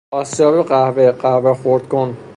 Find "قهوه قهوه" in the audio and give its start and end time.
0.67-1.53